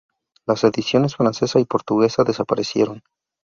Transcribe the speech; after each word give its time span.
Las 0.47 0.63
ediciones 0.63 1.15
francesa 1.15 1.59
y 1.59 1.65
portuguesa 1.65 2.23
desaparecieron. 2.23 3.03